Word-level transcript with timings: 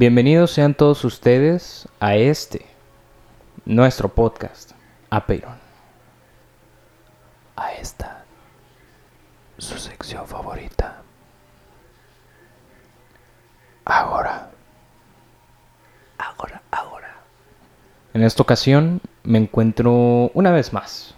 Bienvenidos 0.00 0.52
sean 0.52 0.74
todos 0.74 1.04
ustedes 1.04 1.88
a 1.98 2.14
este, 2.14 2.64
nuestro 3.64 4.08
podcast, 4.08 4.70
Apeiron. 5.10 5.58
A 7.56 7.72
esta, 7.72 8.24
su 9.56 9.76
sección 9.76 10.24
favorita. 10.28 11.02
Ahora. 13.84 14.52
Ahora, 16.16 16.62
ahora. 16.70 17.16
En 18.14 18.22
esta 18.22 18.44
ocasión 18.44 19.00
me 19.24 19.38
encuentro 19.38 20.30
una 20.32 20.52
vez 20.52 20.72
más 20.72 21.16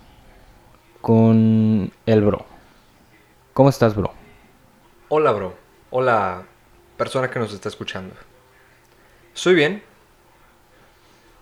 con 1.02 1.92
el 2.06 2.24
bro. 2.24 2.46
¿Cómo 3.52 3.68
estás, 3.68 3.94
bro? 3.94 4.14
Hola, 5.10 5.32
bro. 5.32 5.54
Hola, 5.90 6.44
persona 6.96 7.28
que 7.30 7.38
nos 7.38 7.52
está 7.52 7.68
escuchando. 7.68 8.14
Estoy 9.40 9.54
bien. 9.54 9.82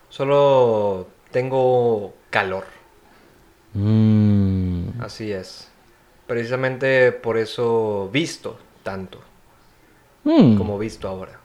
Solo 0.09 1.09
tengo 1.32 2.14
calor. 2.30 2.64
Mm, 3.74 5.00
Así 5.00 5.32
es. 5.32 5.68
Precisamente 6.28 7.10
por 7.10 7.37
eso 7.38 8.09
visto 8.12 8.56
tanto 8.84 9.20
mm, 10.23 10.56
como 10.56 10.78
visto 10.78 11.09
ahora. 11.09 11.40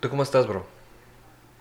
¿Tú 0.00 0.10
cómo 0.10 0.22
estás, 0.22 0.46
bro? 0.46 0.66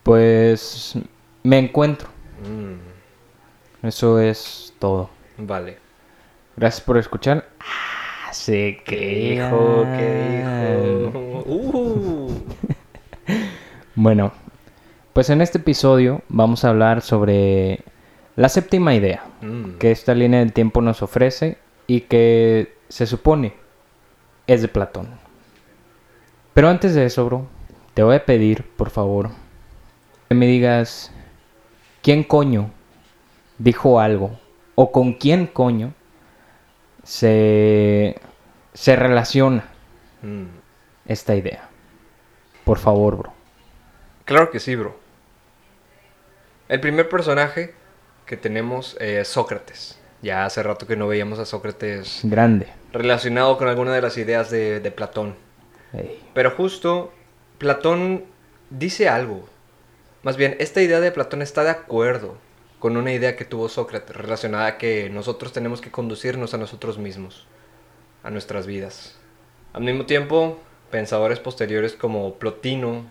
Pues 0.04 0.96
me 1.44 1.58
encuentro. 1.58 2.10
Mm, 2.46 3.88
Eso 3.88 4.20
es 4.20 4.74
todo. 4.80 5.10
vale. 5.38 5.78
Gracias 6.58 6.82
por 6.84 6.98
escuchar. 6.98 7.48
Ah, 7.62 8.34
se 8.34 8.82
¿Qué 8.84 8.98
dijo? 8.98 9.86
¿Qué 9.98 10.44
crean. 10.60 11.06
dijo? 11.06 11.20
Uh, 11.46 12.17
Bueno, 14.00 14.32
pues 15.14 15.32
en 15.32 15.42
este 15.42 15.58
episodio 15.58 16.22
vamos 16.30 16.64
a 16.64 16.70
hablar 16.70 17.02
sobre 17.02 17.80
la 18.36 18.48
séptima 18.48 18.94
idea 18.94 19.26
mm, 19.42 19.80
que 19.80 19.90
esta 19.90 20.14
línea 20.14 20.40
del 20.40 20.54
tiempo 20.54 20.84
nos 20.84 21.02
ofrece 21.02 21.58
y 21.88 22.02
que 22.02 22.76
se 22.90 23.08
supone 23.08 23.56
es 24.46 24.62
de 24.62 24.68
Platón. 24.68 25.08
Pero 26.54 26.70
antes 26.70 26.94
de 26.94 27.06
eso, 27.06 27.26
bro, 27.26 27.48
te 27.96 28.04
voy 28.04 28.18
a 28.18 28.26
pedir, 28.26 28.66
por 28.78 28.92
favor, 28.92 29.32
que 30.30 30.36
me 30.36 30.46
digas 30.46 31.12
quién 32.04 32.24
coño 32.24 32.70
dijo 33.58 34.00
algo 34.00 34.40
o 34.76 34.92
con 34.92 35.14
quién 35.14 35.48
coño 35.48 35.96
se, 37.02 38.22
se 38.76 38.96
relaciona 38.96 39.66
mm. 40.22 40.44
esta 41.08 41.36
idea. 41.36 41.68
Por 42.64 42.78
favor, 42.78 43.18
bro. 43.18 43.37
Claro 44.28 44.52
que 44.52 44.60
sí, 44.60 44.76
bro. 44.76 44.94
El 46.68 46.82
primer 46.82 47.08
personaje 47.08 47.74
que 48.26 48.36
tenemos 48.36 48.98
es 49.00 49.30
Sócrates. 49.30 49.98
Ya 50.22 50.44
hace 50.44 50.62
rato 50.64 50.86
que 50.86 50.98
no 50.98 51.08
veíamos 51.08 51.40
a 51.40 51.46
Sócrates 51.46 52.20
Grande. 52.24 52.68
relacionado 52.92 53.58
con 53.58 53.70
alguna 53.70 53.94
de 53.94 54.02
las 54.02 54.18
ideas 54.18 54.52
de, 54.52 54.82
de 54.82 54.92
Platón. 54.92 55.36
Pero 56.34 56.52
justo 56.52 57.14
Platón 57.58 58.26
dice 58.70 59.08
algo. 59.08 59.48
Más 60.24 60.36
bien, 60.36 60.58
esta 60.60 60.82
idea 60.82 61.00
de 61.00 61.14
Platón 61.14 61.42
está 61.42 61.64
de 61.64 61.70
acuerdo 61.70 62.38
con 62.80 62.98
una 62.98 63.14
idea 63.14 63.38
que 63.38 63.46
tuvo 63.46 63.70
Sócrates 63.70 64.14
relacionada 64.14 64.66
a 64.66 64.78
que 64.78 65.10
nosotros 65.10 65.54
tenemos 65.54 65.80
que 65.80 65.90
conducirnos 65.90 66.54
a 66.54 66.58
nosotros 66.58 66.98
mismos, 66.98 67.48
a 68.24 68.30
nuestras 68.30 68.68
vidas. 68.68 69.16
Al 69.72 69.84
mismo 69.84 70.06
tiempo, 70.06 70.60
pensadores 70.92 71.40
posteriores 71.40 71.94
como 71.94 72.34
Plotino 72.36 73.06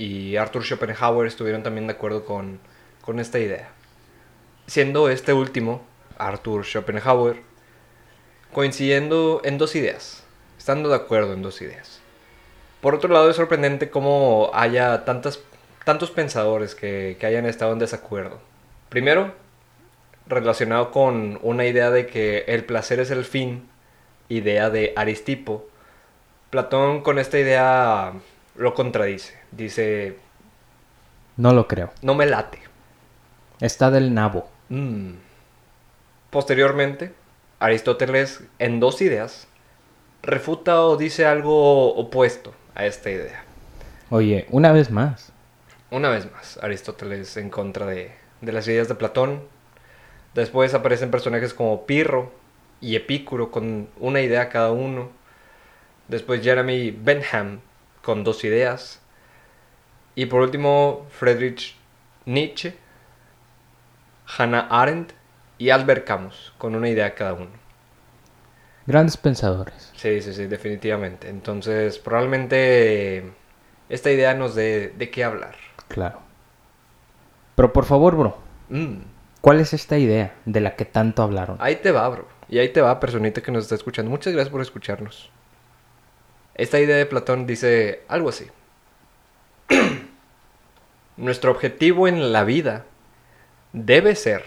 y 0.00 0.36
Arthur 0.36 0.64
Schopenhauer 0.64 1.26
estuvieron 1.26 1.62
también 1.62 1.86
de 1.86 1.92
acuerdo 1.92 2.24
con, 2.24 2.58
con 3.02 3.20
esta 3.20 3.38
idea. 3.38 3.68
Siendo 4.66 5.10
este 5.10 5.34
último, 5.34 5.82
Arthur 6.16 6.64
Schopenhauer, 6.64 7.42
coincidiendo 8.50 9.42
en 9.44 9.58
dos 9.58 9.76
ideas, 9.76 10.24
estando 10.56 10.88
de 10.88 10.96
acuerdo 10.96 11.34
en 11.34 11.42
dos 11.42 11.60
ideas. 11.60 12.00
Por 12.80 12.94
otro 12.94 13.12
lado, 13.12 13.28
es 13.28 13.36
sorprendente 13.36 13.90
cómo 13.90 14.50
haya 14.54 15.04
tantas, 15.04 15.40
tantos 15.84 16.10
pensadores 16.10 16.74
que, 16.74 17.18
que 17.20 17.26
hayan 17.26 17.44
estado 17.44 17.74
en 17.74 17.78
desacuerdo. 17.78 18.40
Primero, 18.88 19.34
relacionado 20.26 20.92
con 20.92 21.38
una 21.42 21.66
idea 21.66 21.90
de 21.90 22.06
que 22.06 22.44
el 22.48 22.64
placer 22.64 23.00
es 23.00 23.10
el 23.10 23.26
fin, 23.26 23.68
idea 24.30 24.70
de 24.70 24.94
Aristipo, 24.96 25.68
Platón 26.48 27.02
con 27.02 27.18
esta 27.18 27.38
idea 27.38 28.14
lo 28.56 28.74
contradice. 28.74 29.39
Dice, 29.52 30.16
No 31.36 31.52
lo 31.52 31.66
creo. 31.66 31.92
no 32.02 32.14
me 32.14 32.26
late. 32.26 32.60
Está 33.60 33.90
del 33.90 34.14
nabo. 34.14 34.48
Mm. 34.68 35.12
Posteriormente, 36.30 37.12
Aristóteles, 37.58 38.42
en 38.58 38.80
dos 38.80 39.02
ideas, 39.02 39.48
refuta 40.22 40.82
o 40.82 40.96
dice 40.96 41.26
algo 41.26 41.94
opuesto 41.94 42.54
a 42.74 42.86
esta 42.86 43.10
idea. 43.10 43.44
Oye, 44.10 44.46
una 44.50 44.72
vez 44.72 44.90
más. 44.90 45.32
Una 45.90 46.08
vez 46.08 46.30
más, 46.30 46.58
Aristóteles 46.62 47.36
en 47.36 47.50
contra 47.50 47.86
de, 47.86 48.12
de 48.40 48.52
las 48.52 48.66
ideas 48.68 48.88
de 48.88 48.94
Platón. 48.94 49.42
Después 50.34 50.72
aparecen 50.74 51.10
personajes 51.10 51.52
como 51.52 51.84
Pirro 51.84 52.32
y 52.80 52.94
Epicuro 52.94 53.50
con 53.50 53.88
una 53.98 54.20
idea 54.20 54.48
cada 54.48 54.70
uno. 54.70 55.10
Después 56.08 56.42
Jeremy 56.42 56.92
Bentham 56.92 57.60
con 58.02 58.22
dos 58.24 58.44
ideas. 58.44 58.99
Y 60.14 60.26
por 60.26 60.40
último 60.42 61.06
Friedrich 61.10 61.76
Nietzsche, 62.26 62.76
Hannah 64.38 64.66
Arendt 64.70 65.12
y 65.58 65.70
Albert 65.70 66.06
Camus 66.06 66.52
con 66.58 66.74
una 66.74 66.88
idea 66.88 67.14
cada 67.14 67.34
uno. 67.34 67.50
Grandes 68.86 69.16
pensadores. 69.16 69.92
Sí, 69.96 70.20
sí, 70.22 70.32
sí, 70.32 70.46
definitivamente. 70.46 71.28
Entonces 71.28 71.98
probablemente 71.98 73.32
esta 73.88 74.10
idea 74.10 74.34
nos 74.34 74.54
dé 74.54 74.88
de 74.96 75.10
qué 75.10 75.24
hablar. 75.24 75.54
Claro. 75.88 76.20
Pero 77.54 77.72
por 77.72 77.84
favor, 77.84 78.16
bro, 78.16 78.38
Mm. 78.68 79.02
¿cuál 79.40 79.58
es 79.60 79.72
esta 79.74 79.98
idea 79.98 80.34
de 80.44 80.60
la 80.60 80.76
que 80.76 80.84
tanto 80.84 81.22
hablaron? 81.22 81.56
Ahí 81.60 81.76
te 81.76 81.90
va, 81.90 82.08
bro. 82.08 82.26
Y 82.48 82.58
ahí 82.58 82.68
te 82.70 82.80
va, 82.80 82.98
personita 83.00 83.42
que 83.42 83.50
nos 83.52 83.64
está 83.64 83.74
escuchando. 83.74 84.10
Muchas 84.10 84.32
gracias 84.32 84.50
por 84.50 84.60
escucharnos. 84.60 85.30
Esta 86.54 86.78
idea 86.78 86.96
de 86.96 87.06
Platón 87.06 87.46
dice 87.46 88.02
algo 88.08 88.28
así. 88.28 88.46
Nuestro 91.20 91.50
objetivo 91.50 92.08
en 92.08 92.32
la 92.32 92.44
vida 92.44 92.86
debe 93.74 94.16
ser 94.16 94.42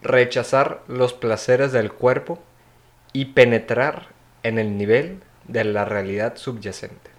rechazar 0.00 0.80
los 0.86 1.12
placeres 1.12 1.72
del 1.72 1.90
cuerpo 1.92 2.40
y 3.12 3.24
penetrar 3.26 4.06
en 4.44 4.60
el 4.60 4.78
nivel 4.78 5.24
de 5.48 5.64
la 5.64 5.84
realidad 5.84 6.36
subyacente. 6.36 7.10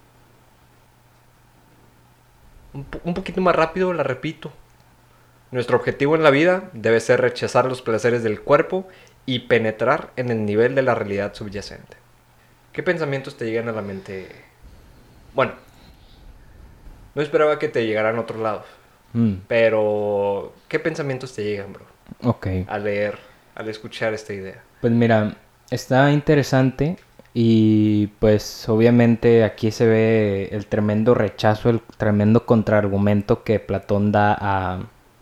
Un, 2.72 2.84
po- 2.84 3.00
un 3.04 3.12
poquito 3.12 3.42
más 3.42 3.54
rápido, 3.54 3.92
la 3.92 4.02
repito. 4.02 4.50
Nuestro 5.50 5.76
objetivo 5.76 6.16
en 6.16 6.22
la 6.22 6.30
vida 6.30 6.70
debe 6.72 7.00
ser 7.00 7.20
rechazar 7.20 7.66
los 7.66 7.82
placeres 7.82 8.22
del 8.22 8.40
cuerpo 8.40 8.88
y 9.26 9.40
penetrar 9.40 10.10
en 10.16 10.30
el 10.30 10.46
nivel 10.46 10.74
de 10.74 10.82
la 10.82 10.94
realidad 10.94 11.34
subyacente. 11.34 11.98
¿Qué 12.72 12.82
pensamientos 12.82 13.36
te 13.36 13.44
llegan 13.44 13.68
a 13.68 13.72
la 13.72 13.82
mente? 13.82 14.26
Bueno, 15.34 15.52
no 17.14 17.22
esperaba 17.22 17.58
que 17.58 17.68
te 17.68 17.86
llegaran 17.86 18.16
a 18.16 18.20
otro 18.20 18.40
lado, 18.40 18.64
Mm, 19.12 19.34
pero 19.46 20.52
¿qué 20.68 20.80
pensamientos 20.80 21.32
te 21.34 21.44
llegan, 21.44 21.72
bro? 21.72 21.84
ok. 22.22 22.46
Al 22.66 22.84
leer, 22.84 23.16
al 23.54 23.68
escuchar 23.68 24.12
esta 24.12 24.32
idea. 24.32 24.60
Pues 24.80 24.92
mira, 24.92 25.36
está 25.70 26.10
interesante 26.10 26.96
y 27.32 28.08
pues 28.18 28.68
obviamente 28.68 29.44
aquí 29.44 29.70
se 29.70 29.86
ve 29.86 30.48
el 30.52 30.66
tremendo 30.66 31.14
rechazo, 31.14 31.70
el 31.70 31.80
tremendo 31.96 32.44
contraargumento 32.44 33.44
que 33.44 33.60
Platón 33.60 34.10
da 34.12 34.36
a 34.38 34.80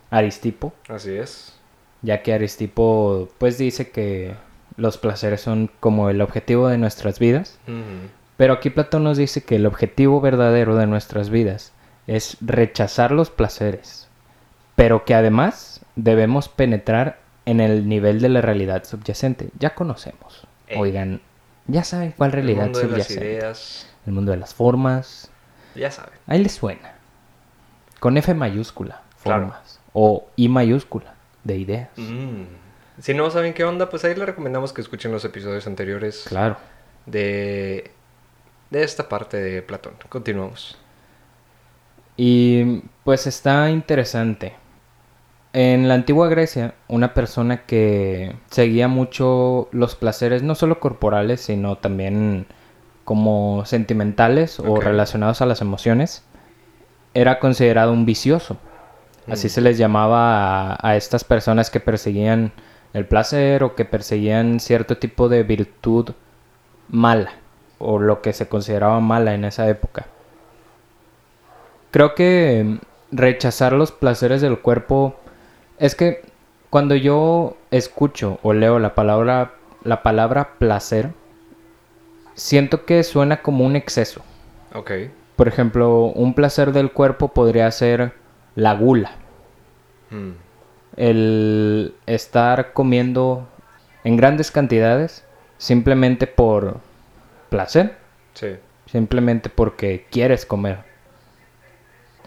Aristipo, 0.09 0.73
Así 0.89 1.11
es. 1.15 1.53
ya 2.01 2.21
que 2.23 2.33
Aristipo 2.33 3.29
pues 3.37 3.57
dice 3.59 3.89
que 3.91 4.33
los 4.75 4.97
placeres 4.97 5.41
son 5.41 5.69
como 5.79 6.09
el 6.09 6.21
objetivo 6.21 6.67
de 6.67 6.77
nuestras 6.79 7.19
vidas, 7.19 7.59
pero 8.37 8.53
aquí 8.53 8.69
Platón 8.71 9.03
nos 9.03 9.17
dice 9.17 9.43
que 9.43 9.55
el 9.57 9.65
objetivo 9.67 10.19
verdadero 10.19 10.75
de 10.75 10.87
nuestras 10.87 11.29
vidas 11.29 11.71
es 12.07 12.37
rechazar 12.41 13.11
los 13.11 13.29
placeres, 13.29 14.07
pero 14.75 15.05
que 15.05 15.15
además 15.15 15.81
debemos 15.95 16.49
penetrar 16.49 17.19
en 17.45 17.59
el 17.59 17.87
nivel 17.87 18.21
de 18.21 18.29
la 18.29 18.41
realidad 18.41 18.83
subyacente. 18.85 19.49
Ya 19.59 19.75
conocemos. 19.75 20.47
Oigan, 20.75 21.21
ya 21.67 21.83
saben 21.83 22.13
cuál 22.17 22.31
realidad 22.31 22.65
El 22.65 22.71
mundo 22.71 22.79
de 22.79 22.87
las 22.97 23.07
subyacente. 23.07 23.25
ideas, 23.33 23.87
El 24.05 24.13
mundo 24.13 24.31
de 24.31 24.37
las 24.37 24.53
formas. 24.53 25.29
ya 25.75 25.91
saben. 25.91 26.13
Ahí 26.27 26.41
les 26.41 26.53
suena. 26.53 26.93
Con 27.99 28.17
F 28.17 28.33
mayúscula, 28.33 29.01
Claro. 29.23 29.43
formas. 29.43 29.79
O 29.93 30.27
I 30.35 30.49
mayúscula, 30.49 31.13
de 31.43 31.57
ideas. 31.57 31.89
Mm. 31.97 32.43
Si 32.99 33.13
no 33.13 33.29
saben 33.31 33.53
qué 33.53 33.63
onda, 33.63 33.89
pues 33.89 34.03
ahí 34.05 34.15
les 34.15 34.25
recomendamos 34.25 34.71
que 34.73 34.81
escuchen 34.81 35.11
los 35.11 35.23
episodios 35.25 35.65
anteriores 35.67 36.25
Claro. 36.27 36.57
de, 37.05 37.91
de 38.69 38.83
esta 38.83 39.07
parte 39.09 39.37
de 39.37 39.61
Platón. 39.61 39.93
Continuamos. 40.09 40.77
Y 42.17 42.83
pues 43.03 43.27
está 43.27 43.69
interesante. 43.69 44.55
En 45.53 45.87
la 45.87 45.93
antigua 45.95 46.29
Grecia, 46.29 46.75
una 46.87 47.13
persona 47.13 47.65
que 47.65 48.35
seguía 48.49 48.87
mucho 48.87 49.69
los 49.71 49.95
placeres, 49.95 50.41
no 50.43 50.55
solo 50.55 50.79
corporales, 50.79 51.41
sino 51.41 51.77
también 51.77 52.47
como 53.03 53.65
sentimentales 53.65 54.59
o 54.59 54.79
relacionados 54.81 55.41
a 55.41 55.45
las 55.45 55.61
emociones, 55.61 56.25
era 57.13 57.39
considerado 57.39 57.93
un 57.93 58.05
vicioso. 58.05 58.57
Así 59.29 59.47
Mm. 59.47 59.49
se 59.49 59.61
les 59.61 59.77
llamaba 59.77 60.73
a, 60.73 60.89
a 60.89 60.95
estas 60.97 61.23
personas 61.23 61.69
que 61.71 61.79
perseguían 61.79 62.53
el 62.93 63.07
placer 63.07 63.63
o 63.63 63.75
que 63.75 63.85
perseguían 63.85 64.59
cierto 64.59 64.97
tipo 64.97 65.29
de 65.29 65.43
virtud 65.43 66.11
mala 66.89 67.33
o 67.79 67.99
lo 67.99 68.21
que 68.21 68.33
se 68.33 68.47
consideraba 68.49 68.99
mala 69.01 69.33
en 69.35 69.45
esa 69.45 69.67
época. 69.69 70.07
Creo 71.93 72.15
que 72.15 72.79
rechazar 73.11 73.73
los 73.73 73.91
placeres 73.91 74.41
del 74.41 74.57
cuerpo 74.57 75.15
es 75.77 75.93
que 75.93 76.23
cuando 76.71 76.95
yo 76.95 77.55
escucho 77.69 78.39
o 78.41 78.51
leo 78.53 78.79
la 78.79 78.95
palabra 78.95 79.53
la 79.83 80.01
palabra 80.01 80.55
placer 80.57 81.11
siento 82.33 82.85
que 82.85 83.03
suena 83.03 83.43
como 83.43 83.63
un 83.63 83.75
exceso. 83.75 84.23
Ok. 84.73 84.91
Por 85.35 85.47
ejemplo, 85.47 86.05
un 86.05 86.33
placer 86.33 86.71
del 86.71 86.91
cuerpo 86.91 87.27
podría 87.27 87.69
ser 87.69 88.13
la 88.55 88.73
gula, 88.73 89.11
Mm. 90.09 90.31
el 90.97 91.93
estar 92.07 92.73
comiendo 92.73 93.47
en 94.03 94.17
grandes 94.17 94.49
cantidades 94.49 95.23
simplemente 95.59 96.25
por 96.25 96.77
placer, 97.49 97.97
Sí. 98.33 98.55
simplemente 98.87 99.49
porque 99.49 100.07
quieres 100.09 100.47
comer. 100.47 100.79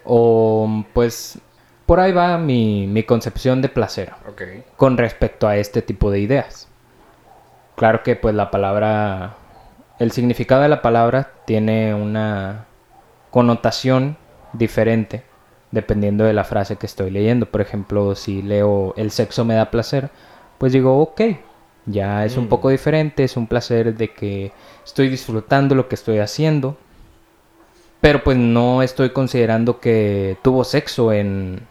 O 0.06 0.84
pues 0.92 1.38
por 1.84 2.00
ahí 2.00 2.12
va 2.12 2.38
mi, 2.38 2.86
mi 2.86 3.02
concepción 3.02 3.60
de 3.62 3.68
placer 3.68 4.12
con 4.76 4.96
respecto 4.96 5.46
a 5.48 5.56
este 5.56 5.82
tipo 5.82 6.10
de 6.10 6.20
ideas. 6.20 6.68
Claro 7.76 8.02
que 8.02 8.16
pues 8.16 8.34
la 8.34 8.50
palabra, 8.50 9.36
el 9.98 10.10
significado 10.12 10.62
de 10.62 10.68
la 10.68 10.82
palabra 10.82 11.30
tiene 11.44 11.94
una 11.94 12.66
connotación 13.30 14.16
diferente 14.52 15.22
dependiendo 15.72 16.24
de 16.24 16.32
la 16.32 16.44
frase 16.44 16.76
que 16.76 16.86
estoy 16.86 17.10
leyendo. 17.10 17.46
Por 17.46 17.60
ejemplo, 17.60 18.14
si 18.14 18.40
leo 18.42 18.94
el 18.96 19.10
sexo 19.10 19.44
me 19.44 19.54
da 19.54 19.70
placer, 19.70 20.10
pues 20.58 20.72
digo, 20.72 20.98
ok, 21.02 21.20
ya 21.84 22.24
es 22.24 22.36
un 22.36 22.44
Mm. 22.44 22.48
poco 22.48 22.70
diferente, 22.70 23.24
es 23.24 23.36
un 23.36 23.46
placer 23.46 23.94
de 23.94 24.12
que 24.12 24.52
estoy 24.84 25.08
disfrutando 25.08 25.74
lo 25.74 25.88
que 25.88 25.94
estoy 25.96 26.18
haciendo. 26.18 26.78
Pero 28.00 28.22
pues 28.22 28.36
no 28.36 28.82
estoy 28.82 29.10
considerando 29.10 29.80
que 29.80 30.36
tuvo 30.42 30.64
sexo 30.64 31.12
en, 31.12 31.66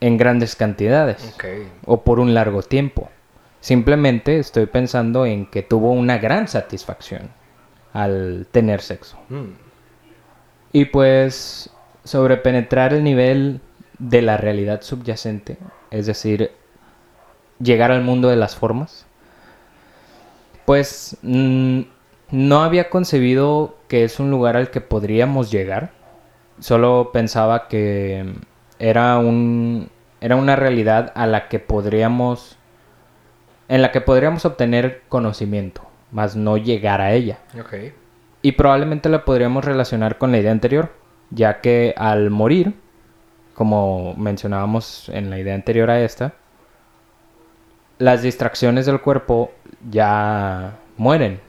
en 0.00 0.16
grandes 0.18 0.56
cantidades 0.56 1.34
o 1.86 2.02
por 2.02 2.18
un 2.20 2.34
largo 2.34 2.62
tiempo. 2.62 3.08
Simplemente 3.60 4.38
estoy 4.38 4.66
pensando 4.66 5.24
en 5.24 5.46
que 5.46 5.62
tuvo 5.62 5.92
una 5.92 6.18
gran 6.18 6.48
satisfacción 6.48 7.30
al 7.92 8.46
tener 8.50 8.80
sexo. 8.80 9.16
Mm. 9.28 9.52
Y 10.72 10.86
pues 10.86 11.70
sobrepenetrar 12.04 12.92
el 12.92 13.04
nivel 13.04 13.60
de 13.98 14.22
la 14.22 14.36
realidad 14.36 14.82
subyacente, 14.82 15.58
es 15.90 16.06
decir, 16.06 16.50
llegar 17.60 17.92
al 17.92 18.02
mundo 18.02 18.28
de 18.28 18.36
las 18.36 18.56
formas, 18.56 19.06
pues 20.64 21.16
mm, 21.22 21.82
no 22.30 22.62
había 22.62 22.90
concebido 22.90 23.76
que 23.92 24.04
es 24.04 24.18
un 24.20 24.30
lugar 24.30 24.56
al 24.56 24.70
que 24.70 24.80
podríamos 24.80 25.50
llegar. 25.50 25.90
Solo 26.60 27.10
pensaba 27.12 27.68
que 27.68 28.24
era 28.78 29.18
un 29.18 29.90
era 30.22 30.36
una 30.36 30.56
realidad 30.56 31.12
a 31.14 31.26
la 31.26 31.48
que 31.48 31.58
podríamos 31.58 32.56
en 33.68 33.82
la 33.82 33.92
que 33.92 34.00
podríamos 34.00 34.46
obtener 34.46 35.02
conocimiento, 35.10 35.82
más 36.10 36.36
no 36.36 36.56
llegar 36.56 37.02
a 37.02 37.12
ella. 37.12 37.40
Y 38.40 38.52
probablemente 38.52 39.10
la 39.10 39.26
podríamos 39.26 39.62
relacionar 39.62 40.16
con 40.16 40.32
la 40.32 40.38
idea 40.38 40.52
anterior, 40.52 40.90
ya 41.28 41.60
que 41.60 41.92
al 41.98 42.30
morir, 42.30 42.72
como 43.52 44.14
mencionábamos 44.14 45.10
en 45.10 45.28
la 45.28 45.38
idea 45.38 45.54
anterior 45.54 45.90
a 45.90 46.00
esta, 46.00 46.32
las 47.98 48.22
distracciones 48.22 48.86
del 48.86 49.02
cuerpo 49.02 49.52
ya 49.90 50.78
mueren, 50.96 51.40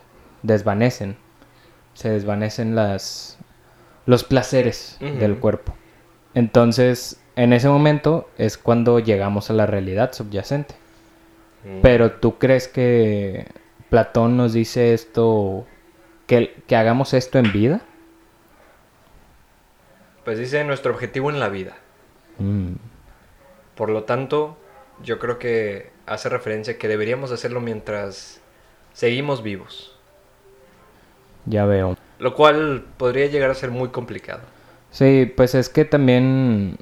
desvanecen, 0.41 1.22
se 1.93 2.09
desvanecen 2.09 2.75
las 2.75 3.37
los 4.05 4.23
placeres 4.23 4.97
del 4.99 5.37
cuerpo. 5.37 5.73
Entonces, 6.33 7.21
en 7.35 7.53
ese 7.53 7.69
momento 7.69 8.29
es 8.37 8.57
cuando 8.57 8.99
llegamos 8.99 9.49
a 9.49 9.53
la 9.53 9.65
realidad 9.65 10.11
subyacente. 10.13 10.75
Mm. 11.63 11.81
Pero 11.81 12.11
tú 12.13 12.37
crees 12.37 12.67
que 12.67 13.47
Platón 13.89 14.35
nos 14.35 14.53
dice 14.53 14.93
esto, 14.93 15.65
que, 16.27 16.63
que 16.67 16.75
hagamos 16.75 17.13
esto 17.13 17.39
en 17.39 17.51
vida? 17.51 17.81
Pues 20.25 20.39
dice 20.39 20.63
nuestro 20.63 20.93
objetivo 20.93 21.29
en 21.29 21.39
la 21.39 21.49
vida. 21.49 21.75
Mm, 22.39 22.73
Por 23.75 23.89
lo 23.89 24.03
tanto, 24.03 24.57
yo 25.01 25.19
creo 25.19 25.39
que 25.39 25.91
hace 26.05 26.29
referencia 26.29 26.77
que 26.77 26.87
deberíamos 26.87 27.31
hacerlo 27.31 27.61
mientras 27.61 28.41
seguimos 28.93 29.43
vivos. 29.43 29.92
Ya 31.45 31.65
veo. 31.65 31.97
Lo 32.19 32.35
cual 32.35 32.85
podría 32.97 33.27
llegar 33.27 33.49
a 33.49 33.55
ser 33.55 33.71
muy 33.71 33.89
complicado. 33.89 34.41
Sí, 34.91 35.31
pues 35.35 35.55
es 35.55 35.69
que 35.69 35.85
también, 35.85 36.77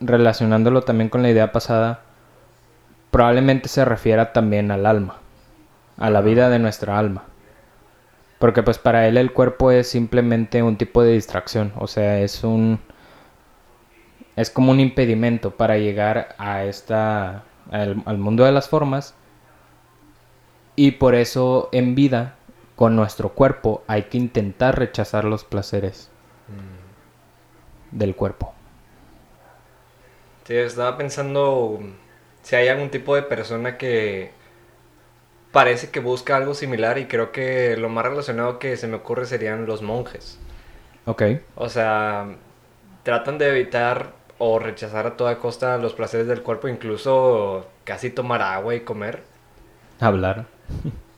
relacionándolo 0.00 0.82
también 0.82 1.08
con 1.08 1.22
la 1.22 1.30
idea 1.30 1.52
pasada, 1.52 2.02
probablemente 3.10 3.68
se 3.68 3.84
refiera 3.84 4.32
también 4.32 4.70
al 4.70 4.86
alma, 4.86 5.18
a 5.96 6.10
la 6.10 6.20
vida 6.20 6.48
de 6.50 6.58
nuestra 6.58 6.98
alma. 6.98 7.24
Porque 8.38 8.62
pues 8.62 8.78
para 8.78 9.06
él 9.06 9.16
el 9.16 9.32
cuerpo 9.32 9.70
es 9.70 9.88
simplemente 9.88 10.62
un 10.62 10.76
tipo 10.76 11.02
de 11.02 11.12
distracción, 11.12 11.72
o 11.76 11.86
sea, 11.86 12.20
es 12.20 12.42
un... 12.44 12.80
Es 14.36 14.50
como 14.50 14.72
un 14.72 14.80
impedimento 14.80 15.50
para 15.50 15.76
llegar 15.76 16.34
a 16.38 16.64
esta... 16.64 17.44
al, 17.70 18.02
al 18.06 18.18
mundo 18.18 18.44
de 18.44 18.52
las 18.52 18.68
formas. 18.68 19.14
Y 20.76 20.92
por 20.92 21.14
eso 21.14 21.68
en 21.72 21.94
vida, 21.94 22.36
con 22.80 22.96
nuestro 22.96 23.34
cuerpo, 23.34 23.84
hay 23.88 24.04
que 24.04 24.16
intentar 24.16 24.78
rechazar 24.78 25.26
los 25.26 25.44
placeres 25.44 26.08
del 27.90 28.16
cuerpo. 28.16 28.54
Sí, 30.46 30.56
estaba 30.56 30.96
pensando 30.96 31.78
si 32.40 32.56
hay 32.56 32.68
algún 32.68 32.88
tipo 32.88 33.14
de 33.14 33.20
persona 33.20 33.76
que 33.76 34.30
parece 35.52 35.90
que 35.90 36.00
busca 36.00 36.36
algo 36.36 36.54
similar 36.54 36.96
y 36.96 37.04
creo 37.04 37.32
que 37.32 37.76
lo 37.76 37.90
más 37.90 38.06
relacionado 38.06 38.58
que 38.58 38.78
se 38.78 38.86
me 38.86 38.96
ocurre 38.96 39.26
serían 39.26 39.66
los 39.66 39.82
monjes. 39.82 40.38
Ok. 41.04 41.22
O 41.56 41.68
sea, 41.68 42.34
tratan 43.02 43.36
de 43.36 43.50
evitar 43.50 44.14
o 44.38 44.58
rechazar 44.58 45.06
a 45.06 45.16
toda 45.18 45.36
costa 45.36 45.76
los 45.76 45.92
placeres 45.92 46.28
del 46.28 46.42
cuerpo, 46.42 46.66
incluso 46.66 47.66
casi 47.84 48.08
tomar 48.08 48.40
agua 48.40 48.74
y 48.74 48.80
comer, 48.80 49.22
Hablar. 50.00 50.46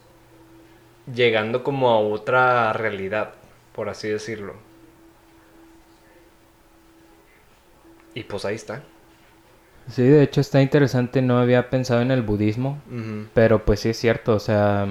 llegando 1.15 1.63
como 1.65 1.91
a 1.91 1.99
otra 1.99 2.73
realidad, 2.73 3.35
por 3.75 3.89
así 3.89 4.09
decirlo. 4.09 4.55
Y 8.15 8.25
pues 8.25 8.45
ahí 8.45 8.55
está. 8.57 8.83
Sí, 9.89 10.03
de 10.03 10.23
hecho 10.23 10.41
está 10.41 10.63
interesante, 10.63 11.23
no 11.23 11.39
había 11.39 11.69
pensado 11.71 12.01
en 12.03 12.11
el 12.11 12.23
budismo, 12.23 12.79
pero 13.35 13.65
pues 13.65 13.81
sí 13.81 13.89
es 13.91 13.99
cierto, 13.99 14.35
o 14.35 14.39
sea, 14.39 14.87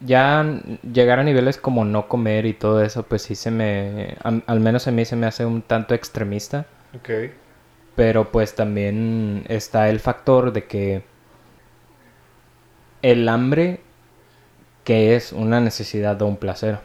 ya 0.00 0.44
llegar 0.92 1.20
a 1.20 1.24
niveles 1.24 1.58
como 1.58 1.84
no 1.84 2.08
comer 2.08 2.46
y 2.46 2.54
todo 2.54 2.82
eso, 2.82 3.04
pues 3.04 3.22
sí 3.22 3.34
se 3.34 3.50
me, 3.50 4.16
am- 4.22 4.42
al 4.46 4.60
menos 4.60 4.88
a 4.88 4.92
mí 4.92 5.04
se 5.04 5.16
me 5.16 5.26
hace 5.26 5.44
un 5.46 5.62
tanto 5.62 5.94
extremista, 5.94 6.66
Ok. 6.94 7.10
pero 7.94 8.30
pues 8.30 8.54
también 8.54 9.44
está 9.48 9.88
el 9.88 10.00
factor 10.00 10.52
de 10.52 10.64
que 10.66 11.02
el 13.02 13.28
hambre, 13.28 13.80
que 14.86 15.16
es 15.16 15.32
una 15.32 15.58
necesidad 15.60 16.22
o 16.22 16.26
un 16.26 16.36
placer, 16.36 16.78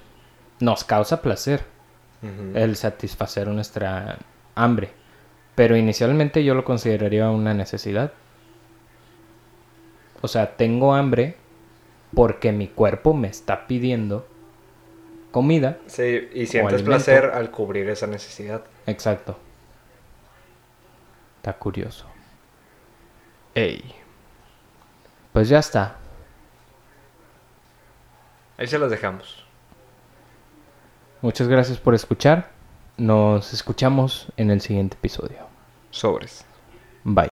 nos 0.60 0.84
causa 0.84 1.22
placer. 1.22 1.63
El 2.53 2.75
satisfacer 2.75 3.48
nuestra 3.48 4.17
hambre. 4.53 4.91
Pero 5.55 5.75
inicialmente 5.75 6.43
yo 6.43 6.53
lo 6.55 6.63
consideraría 6.63 7.29
una 7.29 7.53
necesidad. 7.53 8.12
O 10.22 10.27
sea, 10.27 10.55
tengo 10.55 10.93
hambre 10.93 11.36
porque 12.13 12.51
mi 12.51 12.67
cuerpo 12.67 13.13
me 13.13 13.27
está 13.27 13.67
pidiendo 13.67 14.27
comida. 15.31 15.77
Sí, 15.88 16.27
y 16.34 16.48
sientes 16.48 16.81
placer 16.81 17.25
al 17.25 17.51
cubrir 17.51 17.89
esa 17.89 18.08
necesidad. 18.08 18.63
Exacto. 18.88 19.38
Está 21.38 21.53
curioso. 21.53 22.08
Ey. 23.53 23.96
Pues 25.34 25.50
ya 25.50 25.60
está. 25.60 25.98
Ahí 28.61 28.67
se 28.67 28.77
las 28.77 28.91
dejamos. 28.91 29.43
Muchas 31.23 31.47
gracias 31.47 31.79
por 31.79 31.95
escuchar. 31.95 32.51
Nos 32.95 33.53
escuchamos 33.53 34.27
en 34.37 34.51
el 34.51 34.61
siguiente 34.61 34.97
episodio. 34.97 35.47
Sobres. 35.89 36.45
Bye. 37.03 37.29